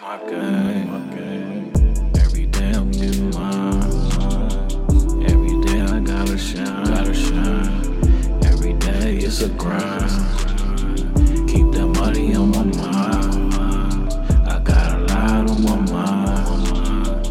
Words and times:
my 0.00 0.18
game, 0.30 0.90
my 0.90 1.14
game. 1.14 1.72
Every 2.16 2.46
day 2.46 2.70
I'm 2.70 2.90
getting 2.90 3.30
mine. 3.30 3.82
Every 5.28 5.60
day 5.60 5.80
I 5.82 6.00
gotta 6.00 6.38
shine, 6.38 6.84
gotta 6.84 7.12
shine. 7.12 8.44
Every 8.44 8.72
day 8.74 9.18
it's 9.18 9.42
a 9.42 9.50
grind. 9.50 10.10
Keep 11.48 11.72
that 11.72 11.86
money 11.86 12.34
on 12.34 12.50
my 12.50 12.64
mind. 12.64 14.12
I 14.48 14.58
got 14.60 14.98
a 14.98 14.98
lot 15.12 15.50
on 15.50 15.62
my 15.64 15.76
mind. 15.92 17.26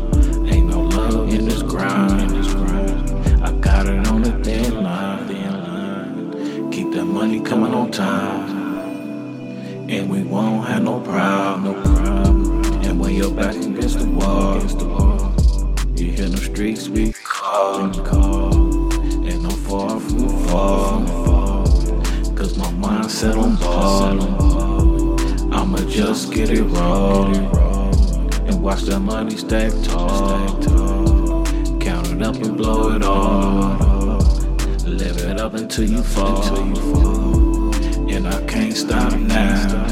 Ain't 0.53 0.67
no 0.67 0.81
love 0.81 1.33
in 1.33 1.45
this 1.45 1.63
grind. 1.63 2.31
I 3.43 3.51
got 3.53 3.87
it 3.87 4.07
on 4.09 4.21
the 4.21 4.31
thin 4.43 4.83
line. 4.83 5.27
Keep 6.71 6.91
that 6.91 7.05
money 7.05 7.39
coming 7.41 7.73
on 7.73 7.89
time. 7.89 8.59
And 9.89 10.07
we 10.07 10.21
won't 10.21 10.67
have 10.67 10.83
no 10.83 10.99
problem. 10.99 11.48
Streets 16.39 16.89
we 16.89 17.13
call, 17.23 17.93
call. 18.03 18.93
And 19.27 19.45
I'm 19.45 19.57
far 19.67 19.99
from 19.99 20.29
fall, 20.47 21.65
cause 22.35 22.57
my 22.57 22.71
mind 22.71 23.11
set 23.11 23.35
on 23.35 23.55
ballin'. 23.57 25.53
I'ma 25.53 25.77
just 25.89 26.33
get 26.33 26.49
it 26.49 26.63
wrong 26.63 27.35
and 28.47 28.61
watch 28.61 28.81
that 28.83 28.99
money 28.99 29.37
stack 29.37 29.71
tall. 29.83 31.45
Count 31.79 32.07
it 32.07 32.21
up 32.21 32.35
and 32.35 32.57
blow 32.57 32.95
it 32.95 33.03
all. 33.03 34.17
Live 34.85 35.17
it 35.17 35.39
up 35.39 35.53
until 35.53 35.85
you 35.85 36.03
fall. 36.03 37.73
And 38.09 38.27
I 38.27 38.45
can't 38.45 38.75
stop 38.75 39.13
now. 39.13 39.85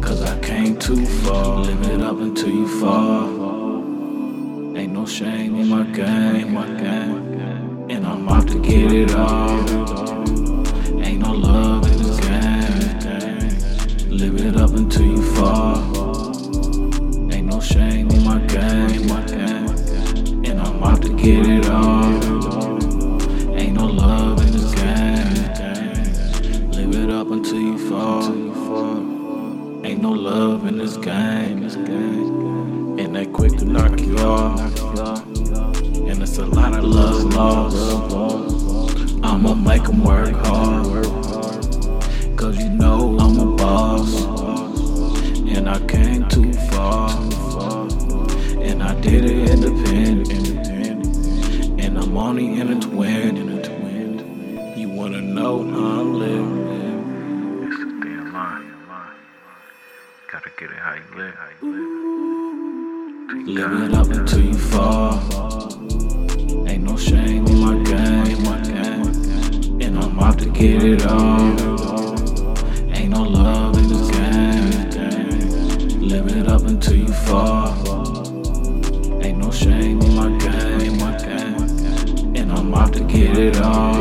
Cause 0.00 0.22
I 0.22 0.38
came 0.40 0.78
too 0.78 1.04
far. 1.06 1.58
Live 1.58 1.82
it 1.90 2.00
up 2.00 2.18
until 2.18 2.50
you 2.50 2.66
fall. 2.80 3.49
Shame 5.10 5.56
in 5.56 5.68
my 5.68 5.82
game. 5.82 6.56
And 7.90 8.06
I'm 8.06 8.28
out 8.28 8.46
to 8.48 8.58
get 8.60 8.92
it 8.92 9.12
all. 9.14 9.58
Ain't 11.04 11.18
no 11.18 11.32
love 11.32 11.84
in 11.90 11.98
this 11.98 12.20
game. 12.20 14.08
Live 14.08 14.40
it 14.46 14.56
up 14.56 14.70
until 14.70 15.02
you 15.02 15.22
fall. 15.34 15.82
Ain't 17.32 17.46
no 17.48 17.60
shame 17.60 18.08
in 18.10 18.24
my 18.24 18.38
game. 18.46 19.10
And 20.44 20.60
I'm 20.60 20.82
out 20.82 21.02
to 21.02 21.08
get 21.16 21.44
it 21.44 21.66
all. 21.68 22.06
Ain't 23.56 23.74
no 23.74 23.86
love 23.86 24.40
in 24.46 24.52
this 24.52 24.72
game. 24.74 25.34
Live 26.70 26.94
it 26.94 27.10
up 27.10 27.30
until 27.32 27.60
you 27.60 27.78
fall. 27.90 28.24
Ain't 29.84 30.00
no 30.00 30.12
love 30.12 30.66
in 30.66 30.78
this 30.78 30.96
game, 30.96 31.62
this 31.62 31.74
game. 31.74 32.89
And 33.10 33.16
they 33.16 33.26
quick 33.26 33.56
to 33.56 33.64
knock 33.64 33.98
you 33.98 34.16
off. 34.18 34.60
And 34.60 36.22
it's 36.22 36.38
a 36.38 36.46
lot 36.46 36.78
of 36.78 36.84
love 36.84 37.34
lost. 37.34 39.18
I'ma 39.24 39.54
make 39.54 39.82
'em 39.88 40.04
work 40.04 40.36
hard. 40.46 41.06
Cause 42.36 42.56
you 42.56 42.68
know 42.68 43.18
I'm 43.18 43.36
a 43.40 43.56
boss. 43.56 44.14
And 45.56 45.68
I 45.68 45.80
came 45.88 46.28
too 46.28 46.52
far. 46.70 47.10
And 48.62 48.80
I 48.80 48.94
did 49.00 49.24
it 49.24 49.50
independent. 49.54 51.08
And 51.80 51.98
I'm 51.98 52.16
only 52.16 52.60
in 52.60 52.68
a 52.74 52.80
twin. 52.80 53.34
You 54.76 54.88
wanna 54.88 55.20
know 55.20 55.64
how 55.68 56.00
I'm 56.00 56.14
living? 56.14 57.64
It's 57.64 57.74
a 57.74 57.88
thin 58.02 58.32
line. 58.32 58.70
Gotta 60.30 60.50
get 60.56 60.70
it 60.70 60.78
how 60.78 60.94
you 60.94 61.08
live, 61.16 61.34
how 61.34 61.48
you 61.60 61.72
live. 61.72 62.39
Live 63.32 63.72
it 63.82 63.94
up 63.94 64.08
until 64.08 64.40
you 64.40 64.54
fall. 64.54 65.14
Ain't 66.66 66.82
no 66.82 66.96
shame 66.96 67.46
in 67.46 67.60
my 67.60 67.74
game. 67.84 68.44
And 69.80 69.96
I'm 69.96 70.18
out 70.18 70.40
to 70.40 70.46
get 70.46 70.82
it 70.82 71.06
all. 71.06 71.50
Ain't 72.92 73.10
no 73.10 73.22
love 73.22 73.78
in 73.78 73.88
this 73.88 74.10
game. 74.10 76.00
Live 76.00 76.26
it 76.36 76.48
up 76.48 76.62
until 76.62 76.96
you 76.96 77.06
fall. 77.06 77.68
Ain't 79.22 79.38
no 79.38 79.52
shame 79.52 80.00
in 80.00 80.16
my 80.16 80.36
game, 80.38 80.98
my 80.98 81.16
game. 81.16 82.34
And 82.34 82.50
I'm 82.50 82.74
out 82.74 82.92
to 82.94 83.04
get 83.04 83.38
it 83.38 83.60
all. 83.60 83.99